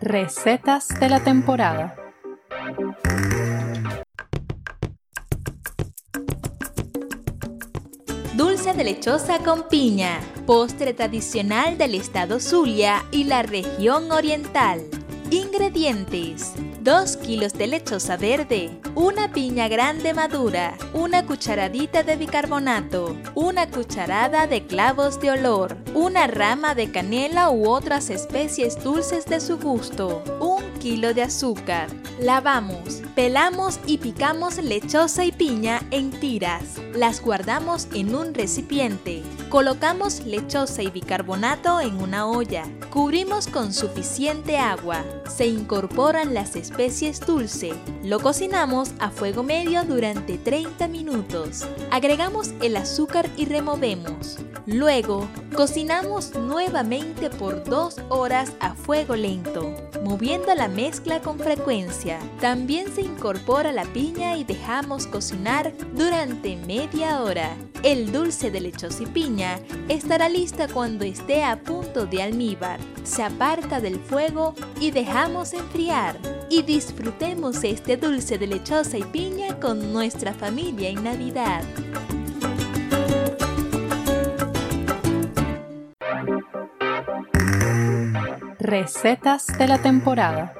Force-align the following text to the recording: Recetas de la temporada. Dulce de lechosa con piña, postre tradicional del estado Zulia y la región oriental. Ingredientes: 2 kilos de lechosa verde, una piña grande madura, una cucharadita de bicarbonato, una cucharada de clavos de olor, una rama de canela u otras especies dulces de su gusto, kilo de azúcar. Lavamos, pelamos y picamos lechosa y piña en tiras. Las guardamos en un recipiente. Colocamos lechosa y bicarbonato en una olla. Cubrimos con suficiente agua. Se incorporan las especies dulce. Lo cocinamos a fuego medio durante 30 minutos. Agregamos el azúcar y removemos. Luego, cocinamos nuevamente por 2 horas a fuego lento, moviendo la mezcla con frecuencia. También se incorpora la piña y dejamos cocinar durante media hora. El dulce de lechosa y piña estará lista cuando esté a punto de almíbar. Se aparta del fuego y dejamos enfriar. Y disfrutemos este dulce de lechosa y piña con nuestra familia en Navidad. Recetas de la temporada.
Recetas 0.00 0.88
de 1.00 1.08
la 1.08 1.20
temporada. 1.20 1.96
Dulce 8.34 8.74
de 8.74 8.84
lechosa 8.84 9.38
con 9.38 9.68
piña, 9.68 10.20
postre 10.46 10.92
tradicional 10.94 11.78
del 11.78 11.94
estado 11.94 12.38
Zulia 12.38 13.04
y 13.10 13.24
la 13.24 13.42
región 13.42 14.12
oriental. 14.12 14.82
Ingredientes: 15.30 16.52
2 16.82 17.16
kilos 17.16 17.52
de 17.54 17.66
lechosa 17.66 18.16
verde, 18.16 18.70
una 18.94 19.32
piña 19.32 19.66
grande 19.66 20.14
madura, 20.14 20.78
una 20.94 21.26
cucharadita 21.26 22.04
de 22.04 22.14
bicarbonato, 22.14 23.16
una 23.34 23.68
cucharada 23.68 24.46
de 24.46 24.64
clavos 24.66 25.20
de 25.20 25.32
olor, 25.32 25.76
una 25.94 26.28
rama 26.28 26.76
de 26.76 26.92
canela 26.92 27.50
u 27.50 27.68
otras 27.68 28.08
especies 28.08 28.82
dulces 28.84 29.26
de 29.26 29.40
su 29.40 29.58
gusto, 29.58 30.22
kilo 30.86 31.14
de 31.14 31.22
azúcar. 31.22 31.88
Lavamos, 32.20 33.02
pelamos 33.16 33.80
y 33.88 33.98
picamos 33.98 34.58
lechosa 34.58 35.24
y 35.24 35.32
piña 35.32 35.82
en 35.90 36.12
tiras. 36.12 36.80
Las 36.94 37.20
guardamos 37.20 37.88
en 37.92 38.14
un 38.14 38.32
recipiente. 38.32 39.24
Colocamos 39.48 40.24
lechosa 40.24 40.84
y 40.84 40.90
bicarbonato 40.92 41.80
en 41.80 42.00
una 42.00 42.28
olla. 42.28 42.62
Cubrimos 42.92 43.48
con 43.48 43.72
suficiente 43.72 44.58
agua. 44.58 45.04
Se 45.28 45.48
incorporan 45.48 46.34
las 46.34 46.54
especies 46.54 47.18
dulce. 47.18 47.74
Lo 48.04 48.20
cocinamos 48.20 48.92
a 49.00 49.10
fuego 49.10 49.42
medio 49.42 49.82
durante 49.82 50.38
30 50.38 50.86
minutos. 50.86 51.66
Agregamos 51.90 52.52
el 52.62 52.76
azúcar 52.76 53.28
y 53.36 53.46
removemos. 53.46 54.38
Luego, 54.66 55.28
cocinamos 55.54 56.34
nuevamente 56.34 57.30
por 57.30 57.62
2 57.62 57.98
horas 58.08 58.52
a 58.58 58.74
fuego 58.74 59.14
lento, 59.14 59.72
moviendo 60.02 60.52
la 60.56 60.66
mezcla 60.66 61.20
con 61.20 61.38
frecuencia. 61.38 62.18
También 62.40 62.92
se 62.92 63.02
incorpora 63.02 63.70
la 63.70 63.84
piña 63.84 64.36
y 64.36 64.42
dejamos 64.42 65.06
cocinar 65.06 65.72
durante 65.94 66.56
media 66.66 67.22
hora. 67.22 67.56
El 67.84 68.10
dulce 68.10 68.50
de 68.50 68.60
lechosa 68.60 69.04
y 69.04 69.06
piña 69.06 69.60
estará 69.88 70.28
lista 70.28 70.66
cuando 70.66 71.04
esté 71.04 71.44
a 71.44 71.62
punto 71.62 72.04
de 72.04 72.22
almíbar. 72.22 72.80
Se 73.04 73.22
aparta 73.22 73.80
del 73.80 74.00
fuego 74.00 74.54
y 74.80 74.90
dejamos 74.90 75.52
enfriar. 75.52 76.18
Y 76.50 76.62
disfrutemos 76.62 77.62
este 77.62 77.96
dulce 77.96 78.36
de 78.36 78.48
lechosa 78.48 78.98
y 78.98 79.04
piña 79.04 79.60
con 79.60 79.92
nuestra 79.92 80.34
familia 80.34 80.88
en 80.88 81.04
Navidad. 81.04 81.62
Recetas 88.66 89.46
de 89.58 89.68
la 89.68 89.78
temporada. 89.78 90.52